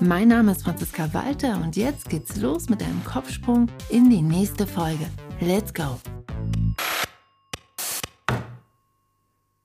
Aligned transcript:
Mein 0.00 0.28
Name 0.28 0.52
ist 0.52 0.64
Franziska 0.64 1.12
Walter 1.14 1.60
und 1.62 1.76
jetzt 1.76 2.08
geht's 2.08 2.36
los 2.36 2.68
mit 2.68 2.82
einem 2.82 3.02
Kopfsprung 3.04 3.68
in 3.90 4.10
die 4.10 4.22
nächste 4.22 4.66
Folge. 4.66 5.08
Let's 5.40 5.72
go! 5.72 6.00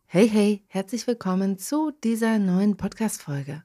Hey, 0.06 0.30
hey, 0.30 0.64
herzlich 0.68 1.08
willkommen 1.08 1.58
zu 1.58 1.92
dieser 2.04 2.38
neuen 2.38 2.78
Podcast-Folge. 2.78 3.64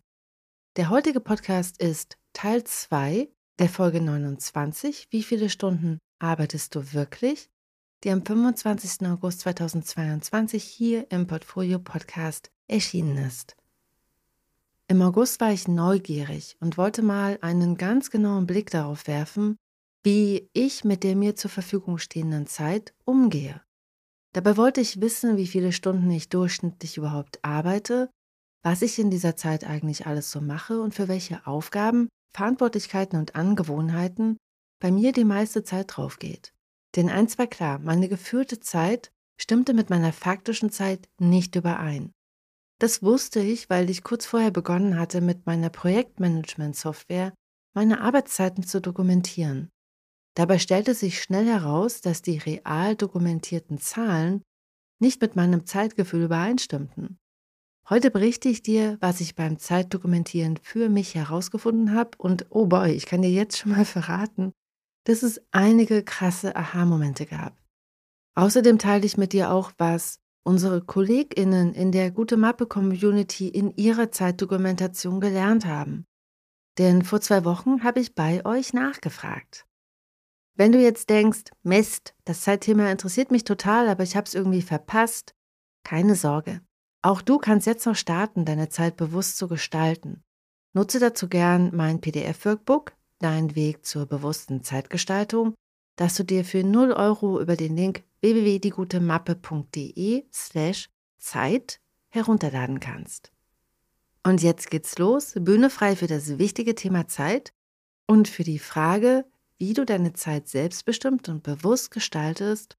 Der 0.76 0.88
heutige 0.88 1.20
Podcast 1.20 1.80
ist 1.80 2.16
Teil 2.32 2.64
2 2.64 3.28
der 3.58 3.68
Folge 3.68 4.00
29. 4.00 5.08
Wie 5.10 5.22
viele 5.22 5.50
Stunden 5.50 5.98
arbeitest 6.18 6.74
du 6.74 6.92
wirklich? 6.92 7.50
Die 8.04 8.10
am 8.10 8.24
25. 8.24 9.06
August 9.06 9.40
2022 9.40 10.64
hier 10.64 11.10
im 11.10 11.26
Portfolio 11.26 11.78
Podcast 11.78 12.50
erschienen 12.68 13.18
ist. 13.18 13.56
Im 14.94 15.02
August 15.02 15.40
war 15.40 15.50
ich 15.50 15.66
neugierig 15.66 16.56
und 16.60 16.78
wollte 16.78 17.02
mal 17.02 17.36
einen 17.40 17.76
ganz 17.76 18.12
genauen 18.12 18.46
Blick 18.46 18.70
darauf 18.70 19.08
werfen, 19.08 19.56
wie 20.04 20.48
ich 20.52 20.84
mit 20.84 21.02
der 21.02 21.16
mir 21.16 21.34
zur 21.34 21.50
Verfügung 21.50 21.98
stehenden 21.98 22.46
Zeit 22.46 22.94
umgehe. 23.04 23.60
Dabei 24.34 24.56
wollte 24.56 24.80
ich 24.80 25.00
wissen, 25.00 25.36
wie 25.36 25.48
viele 25.48 25.72
Stunden 25.72 26.08
ich 26.12 26.28
durchschnittlich 26.28 26.96
überhaupt 26.96 27.44
arbeite, 27.44 28.08
was 28.62 28.82
ich 28.82 29.00
in 29.00 29.10
dieser 29.10 29.34
Zeit 29.34 29.64
eigentlich 29.64 30.06
alles 30.06 30.30
so 30.30 30.40
mache 30.40 30.80
und 30.80 30.94
für 30.94 31.08
welche 31.08 31.44
Aufgaben, 31.44 32.08
Verantwortlichkeiten 32.32 33.18
und 33.18 33.34
Angewohnheiten 33.34 34.36
bei 34.80 34.92
mir 34.92 35.10
die 35.10 35.24
meiste 35.24 35.64
Zeit 35.64 35.96
drauf 35.96 36.20
geht. 36.20 36.54
Denn 36.94 37.10
eins 37.10 37.36
war 37.36 37.48
klar, 37.48 37.80
meine 37.80 38.08
geführte 38.08 38.60
Zeit 38.60 39.10
stimmte 39.40 39.74
mit 39.74 39.90
meiner 39.90 40.12
faktischen 40.12 40.70
Zeit 40.70 41.08
nicht 41.18 41.56
überein. 41.56 42.13
Das 42.84 43.02
wusste 43.02 43.40
ich, 43.40 43.70
weil 43.70 43.88
ich 43.88 44.02
kurz 44.02 44.26
vorher 44.26 44.50
begonnen 44.50 44.98
hatte, 44.98 45.22
mit 45.22 45.46
meiner 45.46 45.70
Projektmanagement-Software 45.70 47.32
meine 47.72 48.02
Arbeitszeiten 48.02 48.62
zu 48.62 48.78
dokumentieren. 48.78 49.70
Dabei 50.36 50.58
stellte 50.58 50.92
sich 50.92 51.22
schnell 51.22 51.46
heraus, 51.46 52.02
dass 52.02 52.20
die 52.20 52.36
real 52.36 52.94
dokumentierten 52.94 53.78
Zahlen 53.78 54.42
nicht 55.00 55.22
mit 55.22 55.34
meinem 55.34 55.64
Zeitgefühl 55.64 56.24
übereinstimmten. 56.24 57.16
Heute 57.88 58.10
berichte 58.10 58.50
ich 58.50 58.60
dir, 58.60 58.98
was 59.00 59.22
ich 59.22 59.34
beim 59.34 59.58
Zeitdokumentieren 59.58 60.58
für 60.58 60.90
mich 60.90 61.14
herausgefunden 61.14 61.94
habe 61.94 62.18
und 62.18 62.44
oh 62.50 62.66
boy, 62.66 62.92
ich 62.92 63.06
kann 63.06 63.22
dir 63.22 63.30
jetzt 63.30 63.56
schon 63.56 63.72
mal 63.72 63.86
verraten, 63.86 64.52
dass 65.04 65.22
es 65.22 65.40
einige 65.52 66.02
krasse 66.02 66.54
Aha-Momente 66.54 67.24
gab. 67.24 67.56
Außerdem 68.34 68.78
teile 68.78 69.06
ich 69.06 69.16
mit 69.16 69.32
dir 69.32 69.52
auch, 69.52 69.72
was 69.78 70.20
unsere 70.44 70.80
KollegInnen 70.80 71.74
in 71.74 71.90
der 71.90 72.10
Gute 72.10 72.36
Mappe 72.36 72.66
Community 72.66 73.48
in 73.48 73.74
ihrer 73.76 74.12
Zeitdokumentation 74.12 75.20
gelernt 75.20 75.66
haben. 75.66 76.04
Denn 76.78 77.02
vor 77.02 77.20
zwei 77.20 77.44
Wochen 77.44 77.82
habe 77.82 78.00
ich 78.00 78.14
bei 78.14 78.44
euch 78.44 78.72
nachgefragt. 78.72 79.66
Wenn 80.56 80.70
du 80.70 80.80
jetzt 80.80 81.10
denkst, 81.10 81.50
Mist, 81.62 82.14
das 82.24 82.42
Zeitthema 82.42 82.90
interessiert 82.90 83.32
mich 83.32 83.44
total, 83.44 83.88
aber 83.88 84.04
ich 84.04 84.16
habe 84.16 84.26
es 84.26 84.34
irgendwie 84.34 84.62
verpasst, 84.62 85.34
keine 85.84 86.14
Sorge. 86.14 86.60
Auch 87.02 87.22
du 87.22 87.38
kannst 87.38 87.66
jetzt 87.66 87.86
noch 87.86 87.96
starten, 87.96 88.44
deine 88.44 88.68
Zeit 88.68 88.96
bewusst 88.96 89.36
zu 89.36 89.48
gestalten. 89.48 90.22
Nutze 90.72 91.00
dazu 91.00 91.28
gern 91.28 91.74
mein 91.74 92.00
PDF-Workbook, 92.00 92.92
Dein 93.20 93.54
Weg 93.54 93.86
zur 93.86 94.06
bewussten 94.06 94.62
Zeitgestaltung, 94.62 95.54
das 95.96 96.14
du 96.16 96.24
dir 96.24 96.44
für 96.44 96.64
0 96.64 96.92
Euro 96.92 97.40
über 97.40 97.56
den 97.56 97.76
Link 97.76 98.02
www.diegutemappe.de 98.20 100.26
slash 100.32 100.90
Zeit 101.18 101.80
herunterladen 102.08 102.80
kannst. 102.80 103.30
Und 104.22 104.42
jetzt 104.42 104.70
geht's 104.70 104.98
los, 104.98 105.34
Bühne 105.38 105.70
frei 105.70 105.96
für 105.96 106.06
das 106.06 106.38
wichtige 106.38 106.74
Thema 106.74 107.08
Zeit 107.08 107.52
und 108.06 108.28
für 108.28 108.44
die 108.44 108.58
Frage, 108.58 109.26
wie 109.58 109.74
du 109.74 109.84
deine 109.84 110.14
Zeit 110.14 110.48
selbstbestimmt 110.48 111.28
und 111.28 111.42
bewusst 111.42 111.90
gestaltest, 111.90 112.78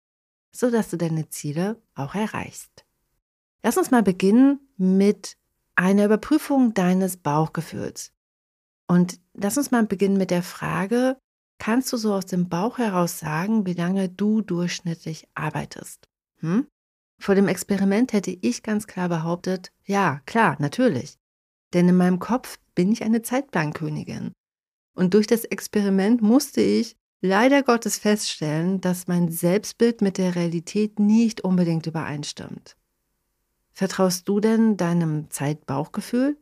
sodass 0.51 0.89
du 0.89 0.97
deine 0.97 1.29
Ziele 1.29 1.79
auch 1.93 2.15
erreichst. 2.15 2.85
Lass 3.63 3.77
uns 3.77 3.91
mal 3.91 4.03
beginnen 4.03 4.59
mit 4.77 5.37
einer 5.75 6.05
Überprüfung 6.05 6.73
deines 6.73 7.17
Bauchgefühls. 7.17 8.11
Und 8.87 9.19
lass 9.33 9.57
uns 9.57 9.71
mal 9.71 9.85
beginnen 9.85 10.17
mit 10.17 10.31
der 10.31 10.43
Frage, 10.43 11.17
kannst 11.57 11.91
du 11.93 11.97
so 11.97 12.13
aus 12.13 12.25
dem 12.25 12.49
Bauch 12.49 12.77
heraus 12.77 13.19
sagen, 13.19 13.65
wie 13.65 13.73
lange 13.73 14.09
du 14.09 14.41
durchschnittlich 14.41 15.27
arbeitest? 15.33 16.07
Hm? 16.39 16.67
Vor 17.19 17.35
dem 17.35 17.47
Experiment 17.47 18.13
hätte 18.13 18.31
ich 18.31 18.63
ganz 18.63 18.87
klar 18.87 19.09
behauptet, 19.09 19.71
ja, 19.85 20.21
klar, 20.25 20.57
natürlich. 20.59 21.17
Denn 21.73 21.87
in 21.87 21.95
meinem 21.95 22.19
Kopf 22.19 22.59
bin 22.75 22.91
ich 22.91 23.03
eine 23.03 23.21
Zeitplankönigin. 23.21 24.33
Und 24.95 25.13
durch 25.13 25.27
das 25.27 25.45
Experiment 25.45 26.21
musste 26.21 26.61
ich 26.61 26.95
leider 27.21 27.63
Gottes 27.63 27.97
feststellen, 27.97 28.81
dass 28.81 29.07
mein 29.07 29.29
Selbstbild 29.29 30.01
mit 30.01 30.17
der 30.17 30.35
Realität 30.35 30.99
nicht 30.99 31.41
unbedingt 31.41 31.85
übereinstimmt. 31.85 32.77
Vertraust 33.71 34.27
du 34.29 34.39
denn 34.39 34.77
deinem 34.77 35.29
Zeitbauchgefühl? 35.29 36.37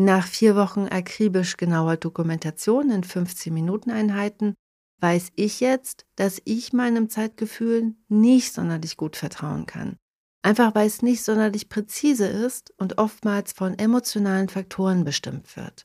Nach 0.00 0.28
vier 0.28 0.54
Wochen 0.54 0.86
akribisch 0.86 1.56
genauer 1.56 1.96
Dokumentation 1.96 2.88
in 2.90 3.02
15 3.02 3.52
Minuten 3.52 3.90
Einheiten 3.90 4.54
weiß 5.00 5.32
ich 5.34 5.58
jetzt, 5.58 6.06
dass 6.14 6.40
ich 6.44 6.72
meinem 6.72 7.10
Zeitgefühl 7.10 7.96
nicht 8.06 8.54
sonderlich 8.54 8.96
gut 8.96 9.16
vertrauen 9.16 9.66
kann. 9.66 9.96
Einfach 10.40 10.76
weil 10.76 10.86
es 10.86 11.02
nicht 11.02 11.24
sonderlich 11.24 11.68
präzise 11.68 12.28
ist 12.28 12.72
und 12.78 12.98
oftmals 12.98 13.52
von 13.52 13.76
emotionalen 13.76 14.48
Faktoren 14.48 15.02
bestimmt 15.02 15.56
wird. 15.56 15.84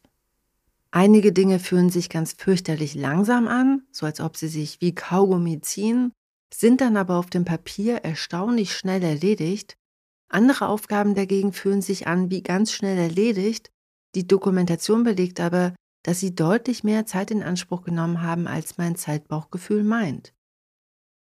Einige 0.91 1.33
Dinge 1.33 1.57
fühlen 1.57 1.89
sich 1.89 2.07
ganz 2.07 2.33
fürchterlich 2.33 2.93
langsam 2.93 3.47
an, 3.47 3.81
so 3.91 4.05
als 4.05 4.19
ob 4.19 4.37
sie 4.37 4.47
sich 4.47 4.79
wie 4.79 4.93
Kaugummi 4.93 5.61
ziehen, 5.61 6.11
sind 6.53 6.81
dann 6.81 6.97
aber 6.97 7.17
auf 7.17 7.31
dem 7.31 7.45
Papier 7.45 7.95
erstaunlich 8.03 8.75
schnell 8.75 9.01
erledigt. 9.01 9.75
Andere 10.29 10.67
Aufgaben 10.67 11.15
dagegen 11.15 11.51
fühlen 11.51 11.81
sich 11.81 12.05
an 12.05 12.29
wie 12.29 12.43
ganz 12.43 12.71
schnell 12.71 12.99
erledigt. 12.99 13.71
Die 14.15 14.27
Dokumentation 14.27 15.03
belegt 15.03 15.39
aber, 15.39 15.73
dass 16.03 16.19
sie 16.19 16.35
deutlich 16.35 16.83
mehr 16.83 17.05
Zeit 17.05 17.31
in 17.31 17.43
Anspruch 17.43 17.83
genommen 17.83 18.21
haben, 18.21 18.47
als 18.47 18.77
mein 18.77 18.95
Zeitbauchgefühl 18.95 19.83
meint. 19.83 20.33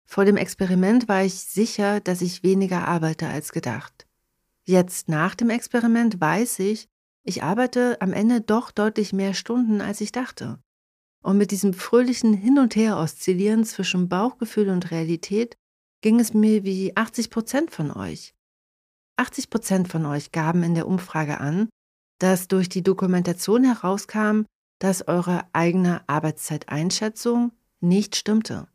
Vor 0.07 0.25
dem 0.25 0.37
Experiment 0.37 1.07
war 1.07 1.23
ich 1.23 1.35
sicher, 1.35 1.99
dass 1.99 2.21
ich 2.21 2.43
weniger 2.43 2.87
arbeite 2.87 3.27
als 3.27 3.51
gedacht. 3.51 4.05
Jetzt 4.65 5.09
nach 5.09 5.35
dem 5.35 5.49
Experiment 5.49 6.19
weiß 6.19 6.59
ich, 6.59 6.87
ich 7.23 7.41
arbeite 7.41 7.99
am 8.01 8.13
Ende 8.13 8.41
doch 8.41 8.69
deutlich 8.69 9.13
mehr 9.13 9.33
Stunden, 9.33 9.81
als 9.81 10.01
ich 10.01 10.11
dachte. 10.11 10.59
Und 11.23 11.37
mit 11.37 11.49
diesem 11.49 11.73
fröhlichen 11.73 12.33
Hin 12.33 12.59
und 12.59 12.75
Her 12.75 12.97
oszillieren 12.97 13.63
zwischen 13.63 14.09
Bauchgefühl 14.09 14.69
und 14.69 14.91
Realität 14.91 15.57
ging 16.01 16.19
es 16.19 16.35
mir 16.35 16.63
wie 16.63 16.95
80 16.95 17.31
Prozent 17.31 17.71
von 17.71 17.89
euch. 17.89 18.35
80 19.17 19.49
Prozent 19.49 19.87
von 19.87 20.05
euch 20.05 20.31
gaben 20.31 20.61
in 20.61 20.75
der 20.75 20.87
Umfrage 20.87 21.39
an, 21.39 21.69
dass 22.19 22.47
durch 22.47 22.69
die 22.69 22.83
Dokumentation 22.83 23.63
herauskam, 23.63 24.43
dass 24.79 25.07
eure 25.07 25.45
eigene 25.53 26.07
Arbeitszeiteinschätzung 26.07 27.51
nicht 27.79 28.15
stimmte. 28.15 28.67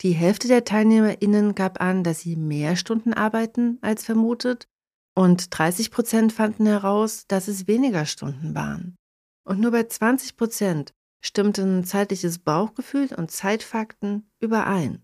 Die 0.00 0.12
Hälfte 0.12 0.48
der 0.48 0.64
TeilnehmerInnen 0.64 1.54
gab 1.54 1.80
an, 1.80 2.02
dass 2.02 2.20
sie 2.20 2.36
mehr 2.36 2.76
Stunden 2.76 3.14
arbeiten 3.14 3.78
als 3.80 4.04
vermutet 4.04 4.66
und 5.14 5.56
30 5.56 5.90
Prozent 5.90 6.32
fanden 6.32 6.66
heraus, 6.66 7.26
dass 7.28 7.48
es 7.48 7.68
weniger 7.68 8.04
Stunden 8.04 8.54
waren. 8.54 8.96
Und 9.44 9.60
nur 9.60 9.70
bei 9.70 9.84
20 9.84 10.36
Prozent 10.36 10.92
stimmten 11.24 11.84
zeitliches 11.84 12.38
Bauchgefühl 12.38 13.08
und 13.16 13.30
Zeitfakten 13.30 14.28
überein. 14.40 15.02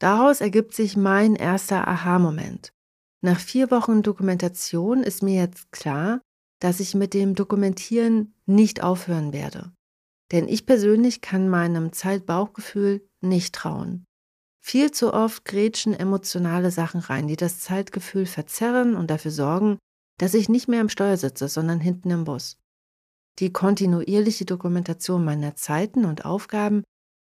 Daraus 0.00 0.40
ergibt 0.40 0.74
sich 0.74 0.96
mein 0.96 1.36
erster 1.36 1.86
Aha-Moment. 1.86 2.72
Nach 3.20 3.38
vier 3.38 3.70
Wochen 3.70 4.02
Dokumentation 4.02 5.02
ist 5.02 5.22
mir 5.22 5.42
jetzt 5.42 5.70
klar, 5.72 6.20
dass 6.60 6.80
ich 6.80 6.94
mit 6.94 7.14
dem 7.14 7.34
Dokumentieren 7.34 8.34
nicht 8.46 8.82
aufhören 8.82 9.32
werde. 9.32 9.72
Denn 10.32 10.48
ich 10.48 10.66
persönlich 10.66 11.20
kann 11.20 11.48
meinem 11.48 11.92
Zeitbauchgefühl 11.92 13.06
nicht 13.20 13.54
trauen. 13.54 14.04
Viel 14.60 14.90
zu 14.90 15.14
oft 15.14 15.44
grätschen 15.44 15.94
emotionale 15.94 16.70
Sachen 16.70 17.00
rein, 17.00 17.26
die 17.26 17.36
das 17.36 17.60
Zeitgefühl 17.60 18.26
verzerren 18.26 18.96
und 18.96 19.10
dafür 19.10 19.30
sorgen, 19.30 19.78
dass 20.18 20.34
ich 20.34 20.48
nicht 20.48 20.68
mehr 20.68 20.80
im 20.80 20.88
Steuer 20.88 21.16
sitze, 21.16 21.48
sondern 21.48 21.80
hinten 21.80 22.10
im 22.10 22.24
Bus. 22.24 22.58
Die 23.38 23.52
kontinuierliche 23.52 24.44
Dokumentation 24.44 25.24
meiner 25.24 25.54
Zeiten 25.54 26.04
und 26.04 26.24
Aufgaben 26.24 26.82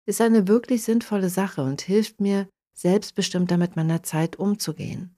ist 0.07 0.21
eine 0.21 0.47
wirklich 0.47 0.85
sinnvolle 0.85 1.31
Sache 1.31 1.63
und 1.63 1.81
hilft 1.81 2.21
mir, 2.21 2.49
selbstbestimmter 2.75 3.57
mit 3.57 3.77
meiner 3.77 4.03
Zeit 4.03 4.37
umzugehen. 4.37 5.17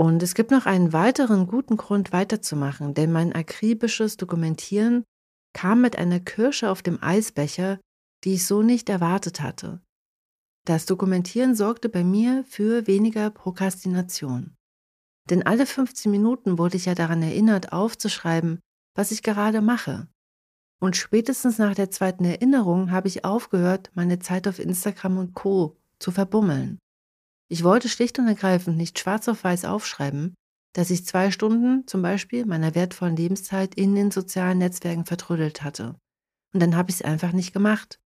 Und 0.00 0.22
es 0.22 0.34
gibt 0.34 0.50
noch 0.50 0.64
einen 0.64 0.94
weiteren 0.94 1.46
guten 1.46 1.76
Grund 1.76 2.10
weiterzumachen, 2.10 2.94
denn 2.94 3.12
mein 3.12 3.34
akribisches 3.34 4.16
Dokumentieren 4.16 5.04
kam 5.52 5.82
mit 5.82 5.98
einer 5.98 6.20
Kirsche 6.20 6.70
auf 6.70 6.80
dem 6.80 7.02
Eisbecher, 7.02 7.78
die 8.24 8.32
ich 8.32 8.46
so 8.46 8.62
nicht 8.62 8.88
erwartet 8.88 9.42
hatte. 9.42 9.82
Das 10.64 10.86
Dokumentieren 10.86 11.54
sorgte 11.54 11.90
bei 11.90 12.02
mir 12.02 12.44
für 12.48 12.86
weniger 12.86 13.28
Prokrastination. 13.28 14.54
Denn 15.28 15.42
alle 15.42 15.66
15 15.66 16.10
Minuten 16.10 16.56
wurde 16.56 16.78
ich 16.78 16.86
ja 16.86 16.94
daran 16.94 17.22
erinnert, 17.22 17.74
aufzuschreiben, 17.74 18.58
was 18.96 19.10
ich 19.10 19.22
gerade 19.22 19.60
mache. 19.60 20.08
Und 20.80 20.96
spätestens 20.96 21.58
nach 21.58 21.74
der 21.74 21.90
zweiten 21.90 22.24
Erinnerung 22.24 22.90
habe 22.90 23.08
ich 23.08 23.26
aufgehört, 23.26 23.90
meine 23.92 24.18
Zeit 24.18 24.48
auf 24.48 24.60
Instagram 24.60 25.18
und 25.18 25.34
Co 25.34 25.76
zu 25.98 26.10
verbummeln. 26.10 26.78
Ich 27.52 27.64
wollte 27.64 27.88
schlicht 27.88 28.16
und 28.20 28.28
ergreifend 28.28 28.76
nicht 28.76 29.00
schwarz 29.00 29.26
auf 29.26 29.42
weiß 29.42 29.64
aufschreiben, 29.64 30.34
dass 30.72 30.90
ich 30.90 31.04
zwei 31.04 31.32
Stunden 31.32 31.84
zum 31.88 32.00
Beispiel 32.00 32.46
meiner 32.46 32.76
wertvollen 32.76 33.16
Lebenszeit 33.16 33.74
in 33.74 33.96
den 33.96 34.12
sozialen 34.12 34.58
Netzwerken 34.58 35.04
vertrödelt 35.04 35.64
hatte. 35.64 35.96
Und 36.54 36.60
dann 36.60 36.76
habe 36.76 36.90
ich 36.90 36.96
es 36.96 37.02
einfach 37.02 37.32
nicht 37.32 37.52
gemacht. 37.52 37.98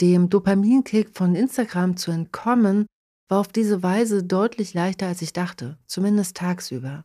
Dem 0.00 0.30
Dopaminkick 0.30 1.14
von 1.14 1.34
Instagram 1.34 1.98
zu 1.98 2.10
entkommen, 2.10 2.86
war 3.28 3.40
auf 3.40 3.48
diese 3.48 3.82
Weise 3.82 4.24
deutlich 4.24 4.72
leichter, 4.72 5.08
als 5.08 5.20
ich 5.20 5.34
dachte, 5.34 5.76
zumindest 5.86 6.38
tagsüber. 6.38 7.04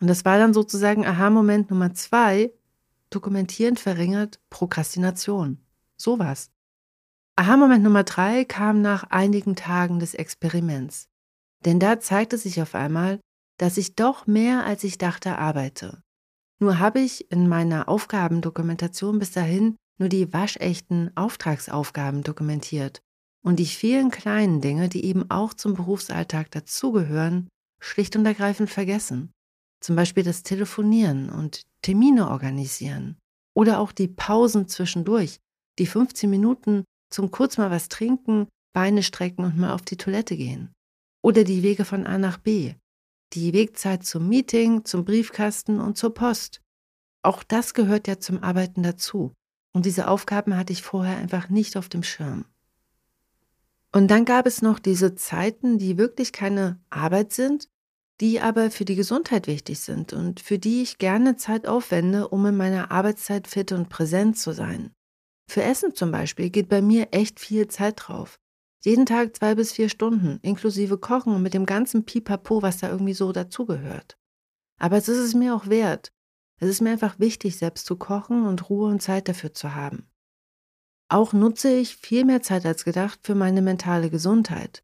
Und 0.00 0.06
das 0.06 0.24
war 0.24 0.38
dann 0.38 0.54
sozusagen 0.54 1.04
Aha-Moment 1.04 1.70
Nummer 1.70 1.92
zwei, 1.94 2.52
Dokumentieren 3.10 3.76
verringert 3.76 4.38
Prokrastination. 4.50 5.58
Sowas. 5.96 6.50
Aha-Moment 7.36 7.82
Nummer 7.82 8.04
drei 8.04 8.44
kam 8.44 8.80
nach 8.80 9.04
einigen 9.10 9.56
Tagen 9.56 9.98
des 9.98 10.14
Experiments. 10.14 11.08
Denn 11.64 11.80
da 11.80 11.98
zeigte 11.98 12.38
sich 12.38 12.62
auf 12.62 12.76
einmal, 12.76 13.18
dass 13.58 13.76
ich 13.76 13.96
doch 13.96 14.26
mehr 14.26 14.64
als 14.64 14.84
ich 14.84 14.98
dachte 14.98 15.36
arbeite. 15.38 16.02
Nur 16.60 16.78
habe 16.78 17.00
ich 17.00 17.30
in 17.32 17.48
meiner 17.48 17.88
Aufgabendokumentation 17.88 19.18
bis 19.18 19.32
dahin 19.32 19.76
nur 19.98 20.08
die 20.08 20.32
waschechten 20.32 21.10
Auftragsaufgaben 21.16 22.22
dokumentiert 22.22 23.00
und 23.44 23.58
die 23.58 23.66
vielen 23.66 24.10
kleinen 24.10 24.60
Dinge, 24.60 24.88
die 24.88 25.04
eben 25.04 25.30
auch 25.30 25.54
zum 25.54 25.74
Berufsalltag 25.74 26.50
dazugehören, 26.52 27.48
schlicht 27.80 28.16
und 28.16 28.26
ergreifend 28.26 28.70
vergessen. 28.70 29.32
Zum 29.80 29.96
Beispiel 29.96 30.22
das 30.22 30.42
Telefonieren 30.42 31.30
und 31.30 31.62
Termine 31.82 32.30
organisieren 32.30 33.18
oder 33.54 33.80
auch 33.80 33.92
die 33.92 34.08
Pausen 34.08 34.68
zwischendurch, 34.68 35.40
die 35.78 35.86
15 35.86 36.30
Minuten 36.30 36.84
zum 37.10 37.30
kurz 37.30 37.58
mal 37.58 37.70
was 37.70 37.88
trinken, 37.88 38.48
Beine 38.72 39.02
strecken 39.02 39.44
und 39.44 39.56
mal 39.56 39.72
auf 39.72 39.82
die 39.82 39.96
Toilette 39.96 40.36
gehen. 40.36 40.72
Oder 41.22 41.44
die 41.44 41.62
Wege 41.62 41.84
von 41.84 42.06
A 42.06 42.18
nach 42.18 42.38
B, 42.38 42.74
die 43.32 43.52
Wegzeit 43.52 44.04
zum 44.04 44.28
Meeting, 44.28 44.84
zum 44.84 45.04
Briefkasten 45.04 45.80
und 45.80 45.96
zur 45.96 46.12
Post. 46.12 46.60
Auch 47.22 47.42
das 47.42 47.74
gehört 47.74 48.06
ja 48.08 48.18
zum 48.18 48.42
Arbeiten 48.42 48.82
dazu. 48.82 49.32
Und 49.72 49.86
diese 49.86 50.08
Aufgaben 50.08 50.56
hatte 50.56 50.72
ich 50.72 50.82
vorher 50.82 51.16
einfach 51.16 51.48
nicht 51.48 51.76
auf 51.76 51.88
dem 51.88 52.02
Schirm. 52.02 52.44
Und 53.92 54.08
dann 54.08 54.24
gab 54.24 54.46
es 54.46 54.62
noch 54.62 54.78
diese 54.78 55.14
Zeiten, 55.14 55.78
die 55.78 55.98
wirklich 55.98 56.32
keine 56.32 56.80
Arbeit 56.90 57.32
sind, 57.32 57.68
die 58.20 58.40
aber 58.40 58.70
für 58.70 58.84
die 58.84 58.94
Gesundheit 58.94 59.46
wichtig 59.46 59.80
sind 59.80 60.12
und 60.12 60.40
für 60.40 60.58
die 60.58 60.82
ich 60.82 60.98
gerne 60.98 61.36
Zeit 61.36 61.66
aufwende, 61.66 62.28
um 62.28 62.46
in 62.46 62.56
meiner 62.56 62.90
Arbeitszeit 62.90 63.48
fit 63.48 63.72
und 63.72 63.88
präsent 63.88 64.38
zu 64.38 64.52
sein. 64.52 64.93
Für 65.46 65.62
Essen 65.62 65.94
zum 65.94 66.10
Beispiel 66.10 66.50
geht 66.50 66.68
bei 66.68 66.82
mir 66.82 67.08
echt 67.12 67.40
viel 67.40 67.68
Zeit 67.68 67.94
drauf. 67.98 68.38
Jeden 68.84 69.06
Tag 69.06 69.34
zwei 69.36 69.54
bis 69.54 69.72
vier 69.72 69.88
Stunden, 69.88 70.38
inklusive 70.42 70.98
Kochen 70.98 71.34
und 71.34 71.42
mit 71.42 71.54
dem 71.54 71.64
ganzen 71.64 72.04
Pipapo, 72.04 72.62
was 72.62 72.78
da 72.78 72.90
irgendwie 72.90 73.14
so 73.14 73.32
dazugehört. 73.32 74.18
Aber 74.78 74.96
es 74.96 75.08
ist 75.08 75.18
es 75.18 75.34
mir 75.34 75.54
auch 75.54 75.68
wert. 75.68 76.12
Es 76.60 76.68
ist 76.68 76.80
mir 76.80 76.90
einfach 76.90 77.18
wichtig, 77.18 77.56
selbst 77.56 77.86
zu 77.86 77.96
kochen 77.96 78.46
und 78.46 78.68
Ruhe 78.68 78.88
und 78.88 79.00
Zeit 79.00 79.28
dafür 79.28 79.54
zu 79.54 79.74
haben. 79.74 80.08
Auch 81.08 81.32
nutze 81.32 81.70
ich 81.70 81.96
viel 81.96 82.24
mehr 82.24 82.42
Zeit 82.42 82.64
als 82.66 82.84
gedacht 82.84 83.20
für 83.22 83.34
meine 83.34 83.62
mentale 83.62 84.10
Gesundheit. 84.10 84.82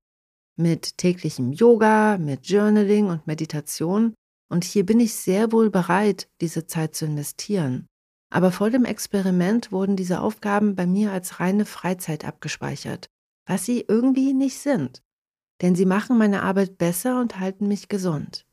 Mit 0.57 0.99
täglichem 0.99 1.53
Yoga, 1.53 2.19
mit 2.19 2.47
Journaling 2.47 3.07
und 3.07 3.27
Meditation. 3.27 4.15
Und 4.49 4.65
hier 4.65 4.85
bin 4.85 5.01
ich 5.01 5.15
sehr 5.15 5.53
wohl 5.53 5.71
bereit, 5.71 6.29
diese 6.41 6.67
Zeit 6.67 6.95
zu 6.95 7.05
investieren. 7.07 7.87
Aber 8.31 8.53
vor 8.53 8.71
dem 8.71 8.85
Experiment 8.85 9.73
wurden 9.73 9.97
diese 9.97 10.21
Aufgaben 10.21 10.77
bei 10.77 10.87
mir 10.87 11.13
als 11.13 11.41
reine 11.41 11.65
Freizeit 11.65 12.25
abgespeichert, 12.25 13.11
was 13.45 13.65
sie 13.65 13.85
irgendwie 13.87 14.33
nicht 14.33 14.59
sind. 14.59 15.03
Denn 15.61 15.75
sie 15.75 15.85
machen 15.85 16.17
meine 16.17 16.43
Arbeit 16.43 16.79
besser 16.79 17.21
und 17.21 17.39
halten 17.39 17.69
mich 17.69 17.89
gesund. 17.89 18.47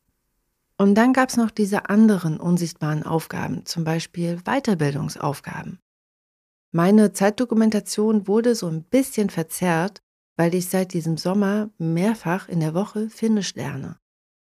Und 0.77 0.95
dann 0.95 1.13
gab 1.13 1.29
es 1.29 1.37
noch 1.37 1.51
diese 1.51 1.89
anderen 1.89 2.39
unsichtbaren 2.39 3.03
Aufgaben, 3.03 3.65
zum 3.65 3.83
Beispiel 3.83 4.41
Weiterbildungsaufgaben. 4.43 5.79
Meine 6.71 7.13
Zeitdokumentation 7.13 8.27
wurde 8.27 8.53
so 8.55 8.67
ein 8.67 8.83
bisschen 8.83 9.29
verzerrt, 9.29 10.01
weil 10.35 10.53
ich 10.53 10.69
seit 10.69 10.93
diesem 10.93 11.17
Sommer 11.17 11.69
mehrfach 11.77 12.49
in 12.49 12.59
der 12.59 12.73
Woche 12.73 13.09
Finnisch 13.09 13.55
lerne. 13.55 13.97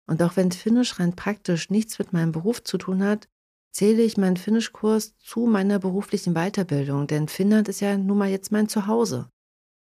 Und 0.08 0.22
auch 0.22 0.36
wenn 0.36 0.52
Finnisch 0.52 1.00
rein 1.00 1.16
praktisch 1.16 1.70
nichts 1.70 2.00
mit 2.00 2.14
meinem 2.14 2.32
Beruf 2.32 2.64
zu 2.64 2.78
tun 2.78 3.04
hat, 3.04 3.28
zähle 3.76 4.04
ich 4.04 4.16
meinen 4.16 4.38
Finnischkurs 4.38 5.18
zu 5.18 5.48
meiner 5.48 5.80
beruflichen 5.80 6.34
Weiterbildung, 6.34 7.08
denn 7.08 7.28
Finnland 7.28 7.68
ist 7.68 7.82
ja 7.82 7.98
nun 7.98 8.18
mal 8.18 8.30
jetzt 8.30 8.54
mein 8.54 8.70
Zuhause. 8.70 9.30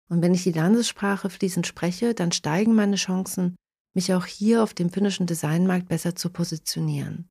Und 0.09 0.21
wenn 0.21 0.33
ich 0.33 0.43
die 0.43 0.51
Landessprache 0.51 1.29
fließend 1.29 1.65
spreche, 1.65 2.13
dann 2.13 2.33
steigen 2.33 2.75
meine 2.75 2.97
Chancen, 2.97 3.55
mich 3.93 4.13
auch 4.13 4.25
hier 4.25 4.63
auf 4.63 4.73
dem 4.73 4.89
finnischen 4.89 5.27
Designmarkt 5.27 5.87
besser 5.87 6.13
zu 6.13 6.29
positionieren. 6.29 7.29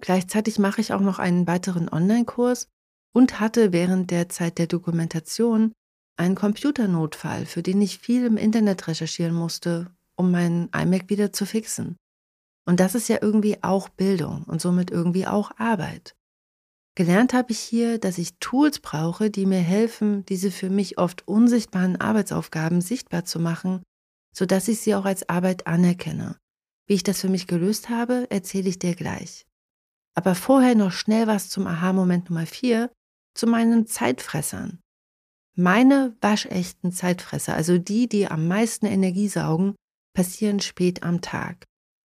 Gleichzeitig 0.00 0.60
mache 0.60 0.80
ich 0.80 0.92
auch 0.92 1.00
noch 1.00 1.18
einen 1.18 1.48
weiteren 1.48 1.88
Online-Kurs 1.88 2.68
und 3.12 3.40
hatte 3.40 3.72
während 3.72 4.12
der 4.12 4.28
Zeit 4.28 4.58
der 4.58 4.68
Dokumentation 4.68 5.72
einen 6.16 6.36
Computernotfall, 6.36 7.46
für 7.46 7.64
den 7.64 7.82
ich 7.82 7.98
viel 7.98 8.26
im 8.26 8.36
Internet 8.36 8.86
recherchieren 8.86 9.34
musste, 9.34 9.90
um 10.14 10.30
meinen 10.30 10.68
iMac 10.68 11.10
wieder 11.10 11.32
zu 11.32 11.46
fixen. 11.46 11.96
Und 12.66 12.80
das 12.80 12.94
ist 12.94 13.08
ja 13.08 13.18
irgendwie 13.20 13.62
auch 13.62 13.88
Bildung 13.88 14.44
und 14.44 14.60
somit 14.60 14.90
irgendwie 14.90 15.26
auch 15.26 15.50
Arbeit. 15.58 16.14
Gelernt 16.96 17.34
habe 17.34 17.50
ich 17.50 17.58
hier, 17.58 17.98
dass 17.98 18.18
ich 18.18 18.38
Tools 18.38 18.78
brauche, 18.78 19.28
die 19.28 19.46
mir 19.46 19.58
helfen, 19.58 20.24
diese 20.26 20.50
für 20.50 20.70
mich 20.70 20.96
oft 20.96 21.26
unsichtbaren 21.26 22.00
Arbeitsaufgaben 22.00 22.80
sichtbar 22.80 23.24
zu 23.24 23.40
machen, 23.40 23.82
sodass 24.34 24.68
ich 24.68 24.80
sie 24.80 24.94
auch 24.94 25.04
als 25.04 25.28
Arbeit 25.28 25.66
anerkenne. 25.66 26.38
Wie 26.86 26.94
ich 26.94 27.02
das 27.02 27.20
für 27.20 27.28
mich 27.28 27.46
gelöst 27.46 27.88
habe, 27.88 28.26
erzähle 28.30 28.68
ich 28.68 28.78
dir 28.78 28.94
gleich. 28.94 29.44
Aber 30.14 30.34
vorher 30.34 30.76
noch 30.76 30.92
schnell 30.92 31.26
was 31.26 31.50
zum 31.50 31.66
Aha-Moment 31.66 32.30
Nummer 32.30 32.46
4, 32.46 32.90
zu 33.34 33.46
meinen 33.48 33.86
Zeitfressern. 33.86 34.78
Meine 35.56 36.16
waschechten 36.20 36.92
Zeitfresser, 36.92 37.54
also 37.54 37.78
die, 37.78 38.08
die 38.08 38.28
am 38.28 38.46
meisten 38.46 38.86
Energie 38.86 39.28
saugen, 39.28 39.74
passieren 40.14 40.60
spät 40.60 41.02
am 41.02 41.20
Tag. 41.20 41.64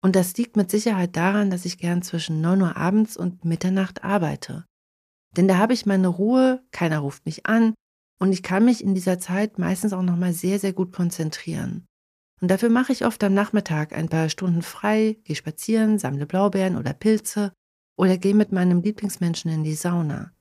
Und 0.02 0.16
das 0.16 0.36
liegt 0.38 0.56
mit 0.56 0.72
Sicherheit 0.72 1.16
daran, 1.16 1.50
dass 1.50 1.66
ich 1.66 1.78
gern 1.78 2.02
zwischen 2.02 2.42
9 2.42 2.62
Uhr 2.62 2.78
abends 2.78 3.18
und 3.18 3.44
Mitternacht 3.44 4.04
arbeite. 4.04 4.66
Denn 5.36 5.48
da 5.48 5.58
habe 5.58 5.74
ich 5.74 5.86
meine 5.86 6.08
Ruhe, 6.08 6.64
keiner 6.72 7.00
ruft 7.00 7.26
mich 7.26 7.46
an 7.46 7.74
und 8.20 8.32
ich 8.32 8.44
kann 8.44 8.66
mich 8.66 8.84
in 8.84 8.96
dieser 8.96 9.20
Zeit 9.20 9.60
meistens 9.60 9.94
auch 9.94 10.02
nochmal 10.02 10.34
sehr, 10.34 10.60
sehr 10.60 10.74
gut 10.74 10.94
konzentrieren. 10.94 11.86
Und 12.42 12.50
dafür 12.50 12.70
mache 12.70 12.94
ich 12.94 13.06
oft 13.06 13.24
am 13.24 13.34
Nachmittag 13.34 13.94
ein 13.94 14.10
paar 14.10 14.30
Stunden 14.30 14.62
frei, 14.62 15.18
gehe 15.24 15.36
spazieren, 15.36 16.00
sammle 16.00 16.26
Blaubeeren 16.26 16.78
oder 16.78 16.94
Pilze 16.94 17.52
oder 17.98 18.18
gehe 18.18 18.34
mit 18.34 18.52
meinem 18.52 18.82
Lieblingsmenschen 18.82 19.52
in 19.52 19.64
die 19.64 19.76
Sauna. 19.76 20.32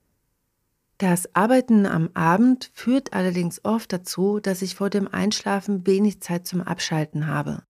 Das 0.98 1.34
Arbeiten 1.34 1.86
am 1.86 2.10
Abend 2.14 2.70
führt 2.74 3.12
allerdings 3.12 3.64
oft 3.64 3.92
dazu, 3.92 4.40
dass 4.40 4.62
ich 4.62 4.74
vor 4.74 4.90
dem 4.90 5.06
Einschlafen 5.06 5.86
wenig 5.86 6.20
Zeit 6.20 6.46
zum 6.46 6.60
Abschalten 6.60 7.26
habe. 7.26 7.62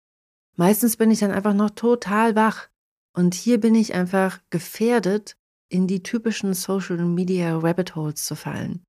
Meistens 0.57 0.97
bin 0.97 1.11
ich 1.11 1.21
dann 1.21 1.31
einfach 1.31 1.55
noch 1.55 1.71
total 1.71 2.35
wach. 2.35 2.69
Und 3.15 3.35
hier 3.35 3.61
bin 3.61 3.75
ich 3.75 3.95
einfach 3.95 4.41
gefährdet, 4.51 5.37
in 5.69 5.87
die 5.87 6.03
typischen 6.03 6.55
Social 6.55 6.99
Media 6.99 7.57
Rabbit 7.57 7.97
Holes 7.97 8.25
zu 8.25 8.37
fallen 8.37 8.85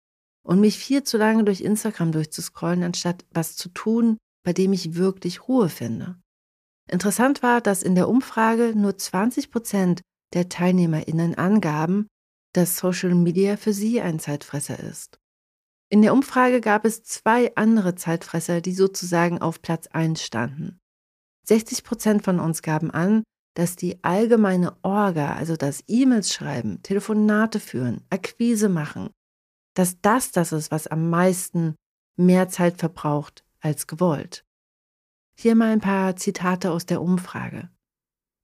und 0.47 0.61
mich 0.61 0.77
viel 0.77 1.03
zu 1.03 1.17
lange 1.17 1.43
durch 1.43 1.61
Instagram 1.61 2.11
durchzuscrollen, 2.13 2.83
anstatt 2.83 3.25
was 3.31 3.55
zu 3.55 3.69
tun, 3.69 4.17
bei 4.43 4.53
dem 4.53 4.71
ich 4.73 4.95
wirklich 4.95 5.47
Ruhe 5.47 5.69
finde. 5.69 6.17
Interessant 6.89 7.43
war, 7.43 7.59
dass 7.59 7.83
in 7.83 7.95
der 7.95 8.07
Umfrage 8.07 8.73
nur 8.73 8.97
20 8.97 9.51
Prozent 9.51 10.01
der 10.33 10.47
TeilnehmerInnen 10.47 11.35
angaben, 11.35 12.07
dass 12.53 12.77
Social 12.77 13.13
Media 13.13 13.57
für 13.57 13.73
sie 13.73 13.99
ein 13.99 14.19
Zeitfresser 14.19 14.79
ist. 14.79 15.19
In 15.89 16.01
der 16.01 16.13
Umfrage 16.13 16.61
gab 16.61 16.85
es 16.85 17.03
zwei 17.03 17.53
andere 17.55 17.95
Zeitfresser, 17.95 18.61
die 18.61 18.73
sozusagen 18.73 19.41
auf 19.41 19.61
Platz 19.61 19.87
1 19.87 20.21
standen. 20.21 20.79
60 21.47 21.83
Prozent 21.83 22.23
von 22.23 22.39
uns 22.39 22.61
gaben 22.61 22.91
an, 22.91 23.23
dass 23.55 23.75
die 23.75 24.03
allgemeine 24.03 24.77
Orga, 24.83 25.33
also 25.33 25.55
das 25.55 25.83
E-Mails 25.87 26.33
schreiben, 26.33 26.83
Telefonate 26.83 27.59
führen, 27.59 28.05
Akquise 28.09 28.69
machen, 28.69 29.09
dass 29.73 29.99
das 30.01 30.31
das 30.31 30.51
ist, 30.51 30.71
was 30.71 30.87
am 30.87 31.09
meisten 31.09 31.75
mehr 32.17 32.49
Zeit 32.49 32.77
verbraucht 32.77 33.45
als 33.59 33.87
gewollt. 33.87 34.45
Hier 35.39 35.55
mal 35.55 35.71
ein 35.71 35.81
paar 35.81 36.15
Zitate 36.15 36.71
aus 36.71 36.85
der 36.85 37.01
Umfrage. 37.01 37.69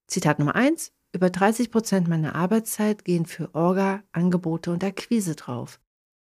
Zitat 0.08 0.40
Nummer 0.40 0.56
eins: 0.56 0.92
Über 1.12 1.30
30 1.30 1.72
Prozent 1.72 2.08
meiner 2.08 2.36
Arbeitszeit 2.36 3.04
gehen 3.04 3.26
für 3.26 3.54
Orga, 3.54 4.04
Angebote 4.12 4.72
und 4.72 4.84
Akquise 4.84 5.36
drauf. 5.36 5.80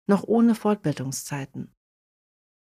Noch 0.07 0.23
ohne 0.23 0.55
Fortbildungszeiten. 0.55 1.73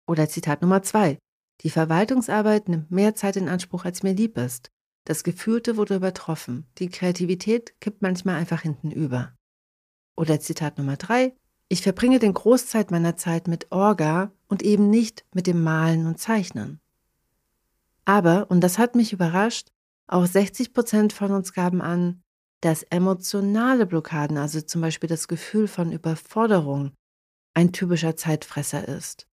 Oder 0.08 0.30
Zitat 0.30 0.62
Nummer 0.62 0.84
zwei: 0.84 1.20
Die 1.62 1.70
Verwaltungsarbeit 1.70 2.70
nimmt 2.70 2.92
mehr 2.92 3.16
Zeit 3.16 3.36
in 3.36 3.48
Anspruch, 3.48 3.86
als 3.86 4.02
mir 4.02 4.14
lieb 4.14 4.38
ist. 4.38 4.72
Das 5.06 5.24
Gefühlte 5.24 5.78
wurde 5.78 5.96
übertroffen. 5.96 6.66
Die 6.78 6.90
Kreativität 6.90 7.80
kippt 7.80 8.02
manchmal 8.02 8.36
einfach 8.36 8.62
hinten 8.62 8.92
über. 8.92 9.34
Oder 10.16 10.40
Zitat 10.40 10.78
Nummer 10.78 10.98
drei: 10.98 11.36
Ich 11.68 11.82
verbringe 11.82 12.20
den 12.20 12.34
Großzeit 12.34 12.92
meiner 12.92 13.16
Zeit 13.16 13.48
mit 13.48 13.72
Orga 13.72 14.32
und 14.48 14.64
eben 14.64 14.90
nicht 14.90 15.26
mit 15.34 15.48
dem 15.48 15.64
Malen 15.64 16.08
und 16.08 16.20
Zeichnen. 16.20 16.80
Aber, 18.06 18.50
und 18.50 18.62
das 18.62 18.78
hat 18.78 18.96
mich 18.96 19.14
überrascht, 19.14 19.70
auch 20.08 20.26
60 20.26 20.74
Prozent 20.74 21.14
von 21.14 21.32
uns 21.32 21.54
gaben 21.54 21.82
an, 21.82 22.24
dass 22.60 22.84
emotionale 22.84 23.86
Blockaden, 23.86 24.38
also 24.38 24.62
zum 24.62 24.82
Beispiel 24.82 25.10
das 25.10 25.28
Gefühl 25.28 25.68
von 25.68 25.92
Überforderung, 25.92 26.92
ein 27.54 27.72
typischer 27.72 28.16
Zeitfresser 28.16 28.88
ist. 28.88 29.28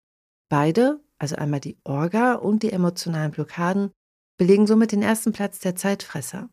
Beide, 0.48 1.00
also 1.18 1.36
einmal 1.36 1.60
die 1.60 1.78
Orga 1.84 2.34
und 2.34 2.62
die 2.62 2.72
emotionalen 2.72 3.32
Blockaden, 3.32 3.90
belegen 4.36 4.66
somit 4.66 4.92
den 4.92 5.02
ersten 5.02 5.32
Platz 5.32 5.58
der 5.58 5.76
Zeitfresser. 5.76 6.50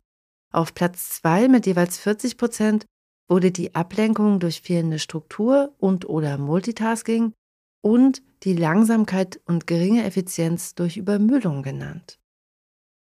Auf 0.51 0.73
Platz 0.73 1.09
zwei 1.09 1.47
mit 1.47 1.65
jeweils 1.65 1.97
40 1.97 2.37
Prozent 2.37 2.85
wurde 3.27 3.51
die 3.51 3.75
Ablenkung 3.75 4.39
durch 4.39 4.61
fehlende 4.61 4.99
Struktur 4.99 5.73
und 5.79 6.07
oder 6.07 6.37
Multitasking 6.37 7.33
und 7.81 8.21
die 8.43 8.53
Langsamkeit 8.53 9.41
und 9.45 9.67
geringe 9.67 10.03
Effizienz 10.03 10.75
durch 10.75 10.97
Übermüdung 10.97 11.63
genannt. 11.63 12.19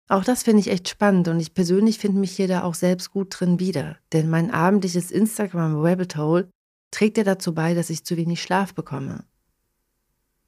Auch 0.08 0.24
das 0.24 0.44
finde 0.44 0.60
ich 0.60 0.68
echt 0.68 0.88
spannend 0.88 1.28
und 1.28 1.40
ich 1.40 1.54
persönlich 1.54 1.98
finde 1.98 2.20
mich 2.20 2.32
hier 2.32 2.48
da 2.48 2.62
auch 2.62 2.74
selbst 2.74 3.10
gut 3.10 3.28
drin 3.38 3.58
wieder, 3.58 3.96
denn 4.12 4.30
mein 4.30 4.50
abendliches 4.50 5.10
Instagram 5.10 5.80
Rabbit 5.80 6.16
Hole 6.16 6.48
trägt 6.92 7.18
ja 7.18 7.24
dazu 7.24 7.54
bei, 7.54 7.74
dass 7.74 7.90
ich 7.90 8.04
zu 8.04 8.16
wenig 8.16 8.40
Schlaf 8.40 8.74
bekomme. 8.74 9.24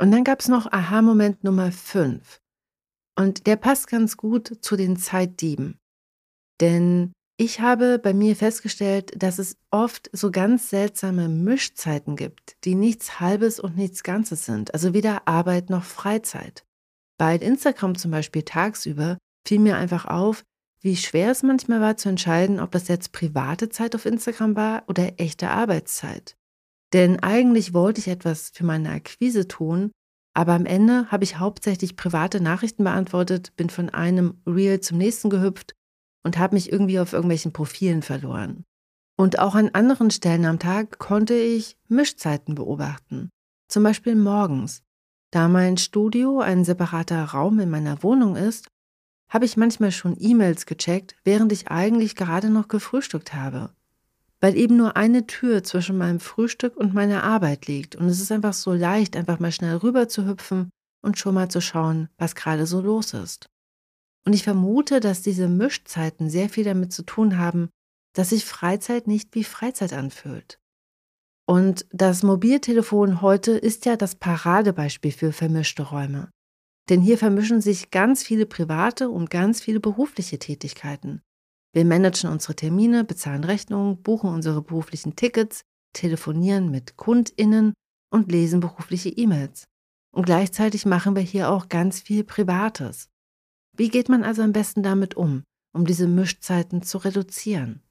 Und 0.00 0.12
dann 0.12 0.25
gab 0.25 0.40
es 0.40 0.49
noch 0.49 0.71
Aha-Moment 0.71 1.45
Nummer 1.45 1.73
5. 1.73 2.40
Und 3.17 3.47
der 3.47 3.57
passt 3.57 3.88
ganz 3.88 4.17
gut 4.17 4.59
zu 4.61 4.76
den 4.76 4.97
Zeitdieben. 4.97 5.78
Denn 6.61 7.12
ich 7.37 7.61
habe 7.61 7.99
bei 7.99 8.14
mir 8.14 8.37
festgestellt, 8.37 9.12
dass 9.21 9.38
es 9.38 9.57
oft 9.71 10.09
so 10.12 10.31
ganz 10.31 10.71
seltsame 10.71 11.28
Mischzeiten 11.28 12.17
gibt, 12.17 12.57
die 12.64 12.75
nichts 12.75 13.21
Halbes 13.21 13.61
und 13.61 13.76
nichts 13.76 14.02
Ganzes 14.02 14.45
sind, 14.45 14.73
also 14.75 14.95
weder 14.95 15.26
Arbeit 15.26 15.71
noch 15.71 15.85
Freizeit. 15.85 16.64
Bei 17.17 17.37
Instagram 17.37 17.97
zum 17.97 18.12
Beispiel 18.12 18.43
tagsüber 18.43 19.19
fiel 19.47 19.59
mir 19.59 19.76
einfach 19.76 20.05
auf, 20.05 20.45
wie 20.81 20.97
schwer 20.97 21.33
es 21.33 21.43
manchmal 21.43 21.81
war 21.81 21.97
zu 21.97 22.09
entscheiden, 22.09 22.61
ob 22.61 22.71
das 22.71 22.87
jetzt 22.87 23.12
private 23.12 23.69
Zeit 23.69 23.95
auf 23.97 24.07
Instagram 24.07 24.55
war 24.55 24.85
oder 24.87 25.19
echte 25.19 25.50
Arbeitszeit. 25.50 26.38
Denn 26.92 27.21
eigentlich 27.21 27.75
wollte 27.75 28.00
ich 28.00 28.09
etwas 28.09 28.50
für 28.54 28.64
meine 28.64 28.90
Akquise 28.90 29.47
tun, 29.47 29.90
aber 30.35 30.52
am 30.52 30.66
Ende 30.66 31.11
habe 31.11 31.25
ich 31.25 31.38
hauptsächlich 31.38 31.97
private 31.97 32.40
Nachrichten 32.40 32.85
beantwortet, 32.85 33.54
bin 33.57 33.71
von 33.71 33.90
einem 33.90 34.40
Reel 34.47 34.80
zum 34.80 34.97
nächsten 34.99 35.30
gehüpft 35.30 35.75
und 36.25 36.38
habe 36.38 36.54
mich 36.54 36.73
irgendwie 36.73 37.00
auf 37.00 37.12
irgendwelchen 37.12 37.52
Profilen 37.52 38.02
verloren. 38.02 38.64
Und 39.16 39.40
auch 39.40 39.54
an 39.54 39.71
anderen 39.73 40.11
Stellen 40.11 40.45
am 40.45 40.59
Tag 40.59 40.99
konnte 40.99 41.35
ich 41.35 41.76
Mischzeiten 41.88 42.54
beobachten. 42.54 43.30
Zum 43.68 43.83
Beispiel 43.83 44.14
morgens. 44.14 44.83
Da 45.30 45.49
mein 45.49 45.76
Studio 45.76 46.40
ein 46.40 46.64
separater 46.64 47.23
Raum 47.25 47.59
in 47.59 47.68
meiner 47.68 48.02
Wohnung 48.02 48.37
ist, 48.37 48.68
habe 49.30 49.45
ich 49.45 49.59
manchmal 49.59 49.90
schon 49.90 50.16
E-Mails 50.18 50.64
gecheckt, 50.64 51.16
während 51.25 51.52
ich 51.52 51.68
eigentlich 51.68 52.14
gerade 52.14 52.49
noch 52.49 52.68
gefrühstückt 52.68 53.35
habe 53.35 53.75
weil 54.40 54.57
eben 54.57 54.76
nur 54.76 54.97
eine 54.97 55.26
Tür 55.26 55.64
zwischen 55.64 55.99
meinem 55.99 56.21
Frühstück 56.21 56.76
und 56.76 56.95
meiner 56.95 57.25
Arbeit 57.25 57.66
liegt. 57.66 57.97
Und 57.97 58.07
es 58.07 58.21
ist 58.21 58.30
einfach 58.30 58.54
so 58.54 58.73
leicht, 58.73 59.16
einfach 59.16 59.40
mal 59.40 59.52
schnell 59.52 59.76
rüber 59.76 60.09
zu 60.09 60.26
hüpfen 60.26 60.71
und 61.02 61.18
schon 61.18 61.35
mal 61.35 61.49
zu 61.49 61.61
schauen, 61.61 62.09
was 62.18 62.35
gerade 62.35 62.66
so 62.66 62.80
los 62.80 63.14
ist. 63.14 63.49
Und 64.25 64.33
ich 64.33 64.45
vermute, 64.45 65.00
dass 65.00 65.23
diese 65.23 65.49
Mischzeiten 65.49 66.28
sehr 66.28 66.49
viel 66.49 66.64
damit 66.64 66.92
zu 66.92 67.02
tun 67.02 67.38
haben, 67.38 67.71
dass 68.14 68.30
sich 68.30 68.45
Freizeit 68.45 69.07
nicht 69.07 69.35
wie 69.35 69.45
Freizeit 69.45 69.92
anfühlt. 69.92 70.59
Und 71.47 71.87
das 71.92 72.23
Mobiltelefon 72.23 73.23
heute 73.23 73.52
ist 73.52 73.87
ja 73.87 73.97
das 73.97 74.16
Paradebeispiel 74.16 75.12
für 75.12 75.33
vermischte 75.33 75.83
Räume. 75.83 76.30
Denn 76.90 77.00
hier 77.00 77.16
vermischen 77.16 77.61
sich 77.61 77.90
ganz 77.90 78.23
viele 78.23 78.45
private 78.45 79.09
und 79.09 79.30
ganz 79.30 79.61
viele 79.61 79.80
berufliche 79.80 80.38
Tätigkeiten. 80.38 81.23
Wir 81.72 81.84
managen 81.84 82.30
unsere 82.30 82.56
Termine, 82.56 83.04
bezahlen 83.04 83.44
Rechnungen, 83.44 84.02
buchen 84.02 84.30
unsere 84.30 84.62
beruflichen 84.62 85.16
Tickets, 85.16 85.62
telefonieren 85.92 86.70
mit 86.70 86.96
KundInnen 86.96 87.75
und 88.10 88.30
lesen 88.30 88.60
berufliche 88.60 89.10
E-Mails. 89.10 89.64
Und 90.10 90.26
gleichzeitig 90.26 90.87
machen 90.87 91.14
wir 91.14 91.22
hier 91.22 91.50
auch 91.50 91.68
ganz 91.68 92.00
viel 92.00 92.25
Privates. 92.25 93.08
Wie 93.76 93.90
geht 93.90 94.08
man 94.08 94.25
also 94.25 94.42
am 94.42 94.52
besten 94.52 94.82
damit 94.82 95.14
um, 95.14 95.44
um 95.72 95.87
diese 95.87 96.08
Mischzeiten 96.08 96.82
zu 96.82 96.98
reduzieren? 96.98 97.82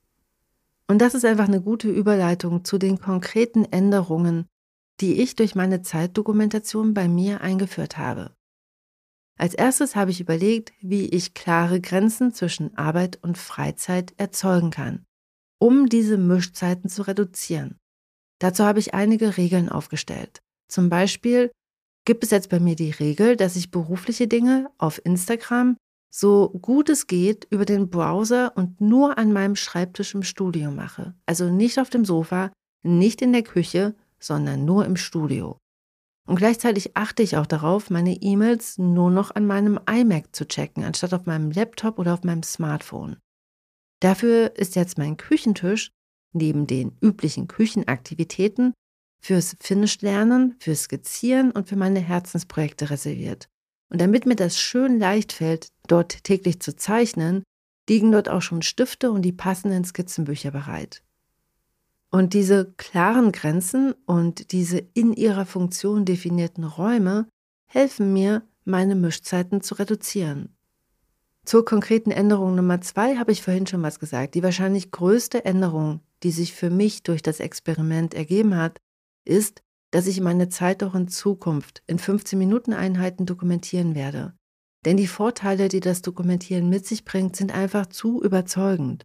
Und 0.88 0.98
das 0.98 1.14
ist 1.14 1.24
einfach 1.24 1.46
eine 1.46 1.60
gute 1.60 1.88
Überleitung 1.88 2.64
zu 2.64 2.78
den 2.78 2.98
konkreten 2.98 3.64
Änderungen, 3.64 4.46
die 5.00 5.20
ich 5.20 5.36
durch 5.36 5.54
meine 5.54 5.82
Zeitdokumentation 5.82 6.94
bei 6.94 7.08
mir 7.08 7.40
eingeführt 7.40 7.98
habe. 7.98 8.34
Als 9.38 9.54
erstes 9.54 9.94
habe 9.94 10.10
ich 10.10 10.20
überlegt, 10.20 10.72
wie 10.80 11.06
ich 11.06 11.32
klare 11.32 11.80
Grenzen 11.80 12.34
zwischen 12.34 12.76
Arbeit 12.76 13.18
und 13.22 13.38
Freizeit 13.38 14.12
erzeugen 14.16 14.70
kann, 14.70 15.04
um 15.58 15.88
diese 15.88 16.18
Mischzeiten 16.18 16.90
zu 16.90 17.02
reduzieren. 17.02 17.78
Dazu 18.40 18.64
habe 18.64 18.80
ich 18.80 18.94
einige 18.94 19.36
Regeln 19.36 19.68
aufgestellt. 19.68 20.40
Zum 20.68 20.88
Beispiel 20.88 21.52
gibt 22.04 22.24
es 22.24 22.30
jetzt 22.30 22.50
bei 22.50 22.58
mir 22.58 22.74
die 22.74 22.90
Regel, 22.90 23.36
dass 23.36 23.54
ich 23.54 23.70
berufliche 23.70 24.26
Dinge 24.26 24.70
auf 24.76 25.00
Instagram 25.04 25.76
so 26.10 26.50
gut 26.50 26.88
es 26.88 27.06
geht 27.06 27.46
über 27.50 27.64
den 27.64 27.90
Browser 27.90 28.56
und 28.56 28.80
nur 28.80 29.18
an 29.18 29.32
meinem 29.32 29.56
Schreibtisch 29.56 30.14
im 30.14 30.22
Studio 30.22 30.70
mache. 30.70 31.14
Also 31.26 31.50
nicht 31.50 31.78
auf 31.78 31.90
dem 31.90 32.04
Sofa, 32.04 32.50
nicht 32.82 33.22
in 33.22 33.32
der 33.32 33.42
Küche, 33.42 33.94
sondern 34.18 34.64
nur 34.64 34.84
im 34.84 34.96
Studio. 34.96 35.58
Und 36.28 36.36
gleichzeitig 36.36 36.94
achte 36.94 37.22
ich 37.22 37.38
auch 37.38 37.46
darauf, 37.46 37.88
meine 37.88 38.12
E-Mails 38.12 38.76
nur 38.76 39.10
noch 39.10 39.34
an 39.34 39.46
meinem 39.46 39.80
iMac 39.90 40.36
zu 40.36 40.46
checken, 40.46 40.84
anstatt 40.84 41.14
auf 41.14 41.24
meinem 41.24 41.50
Laptop 41.50 41.98
oder 41.98 42.12
auf 42.12 42.22
meinem 42.22 42.42
Smartphone. 42.42 43.16
Dafür 44.00 44.54
ist 44.54 44.76
jetzt 44.76 44.98
mein 44.98 45.16
Küchentisch 45.16 45.90
neben 46.34 46.66
den 46.66 46.94
üblichen 47.00 47.48
Küchenaktivitäten 47.48 48.74
fürs 49.24 49.56
Finnisch-Lernen, 49.60 50.56
fürs 50.60 50.82
Skizzieren 50.82 51.50
und 51.50 51.66
für 51.66 51.76
meine 51.76 52.00
Herzensprojekte 52.00 52.90
reserviert. 52.90 53.48
Und 53.90 53.98
damit 54.02 54.26
mir 54.26 54.36
das 54.36 54.60
schön 54.60 54.98
leicht 54.98 55.32
fällt, 55.32 55.68
dort 55.86 56.24
täglich 56.24 56.60
zu 56.60 56.76
zeichnen, 56.76 57.42
liegen 57.88 58.12
dort 58.12 58.28
auch 58.28 58.42
schon 58.42 58.60
Stifte 58.60 59.10
und 59.12 59.22
die 59.22 59.32
passenden 59.32 59.82
Skizzenbücher 59.82 60.50
bereit. 60.50 61.02
Und 62.10 62.32
diese 62.32 62.72
klaren 62.76 63.32
Grenzen 63.32 63.94
und 64.06 64.52
diese 64.52 64.78
in 64.94 65.12
ihrer 65.12 65.44
Funktion 65.44 66.04
definierten 66.04 66.64
Räume 66.64 67.28
helfen 67.66 68.12
mir, 68.12 68.42
meine 68.64 68.94
Mischzeiten 68.94 69.60
zu 69.60 69.74
reduzieren. 69.74 70.54
Zur 71.44 71.64
konkreten 71.64 72.10
Änderung 72.10 72.54
Nummer 72.54 72.80
zwei 72.82 73.16
habe 73.16 73.32
ich 73.32 73.42
vorhin 73.42 73.66
schon 73.66 73.82
was 73.82 73.98
gesagt. 73.98 74.34
Die 74.34 74.42
wahrscheinlich 74.42 74.90
größte 74.90 75.44
Änderung, 75.44 76.00
die 76.22 76.30
sich 76.30 76.52
für 76.52 76.68
mich 76.68 77.02
durch 77.02 77.22
das 77.22 77.40
Experiment 77.40 78.12
ergeben 78.12 78.56
hat, 78.56 78.78
ist, 79.24 79.62
dass 79.90 80.06
ich 80.06 80.20
meine 80.20 80.50
Zeit 80.50 80.82
auch 80.82 80.94
in 80.94 81.08
Zukunft 81.08 81.82
in 81.86 81.98
15-Minuten-Einheiten 81.98 83.24
dokumentieren 83.24 83.94
werde. 83.94 84.34
Denn 84.84 84.96
die 84.96 85.06
Vorteile, 85.06 85.68
die 85.68 85.80
das 85.80 86.02
Dokumentieren 86.02 86.68
mit 86.68 86.86
sich 86.86 87.04
bringt, 87.04 87.36
sind 87.36 87.54
einfach 87.54 87.86
zu 87.86 88.22
überzeugend. 88.22 89.04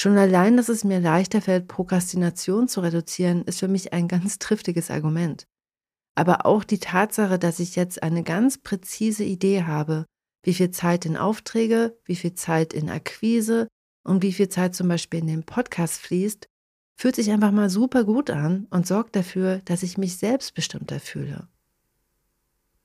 Schon 0.00 0.16
allein, 0.16 0.56
dass 0.56 0.68
es 0.68 0.84
mir 0.84 1.00
leichter 1.00 1.40
fällt, 1.40 1.66
Prokrastination 1.66 2.68
zu 2.68 2.82
reduzieren, 2.82 3.42
ist 3.42 3.58
für 3.58 3.66
mich 3.66 3.92
ein 3.92 4.06
ganz 4.06 4.38
triftiges 4.38 4.92
Argument. 4.92 5.48
Aber 6.14 6.46
auch 6.46 6.62
die 6.62 6.78
Tatsache, 6.78 7.36
dass 7.36 7.58
ich 7.58 7.74
jetzt 7.74 8.00
eine 8.04 8.22
ganz 8.22 8.58
präzise 8.58 9.24
Idee 9.24 9.64
habe, 9.64 10.04
wie 10.44 10.54
viel 10.54 10.70
Zeit 10.70 11.04
in 11.04 11.16
Aufträge, 11.16 11.98
wie 12.04 12.14
viel 12.14 12.34
Zeit 12.34 12.74
in 12.74 12.90
Akquise 12.90 13.66
und 14.04 14.22
wie 14.22 14.32
viel 14.32 14.48
Zeit 14.48 14.76
zum 14.76 14.86
Beispiel 14.86 15.18
in 15.18 15.26
den 15.26 15.42
Podcast 15.42 16.00
fließt, 16.00 16.46
fühlt 16.96 17.16
sich 17.16 17.32
einfach 17.32 17.50
mal 17.50 17.68
super 17.68 18.04
gut 18.04 18.30
an 18.30 18.68
und 18.70 18.86
sorgt 18.86 19.16
dafür, 19.16 19.62
dass 19.64 19.82
ich 19.82 19.98
mich 19.98 20.16
selbstbestimmter 20.16 21.00
fühle. 21.00 21.48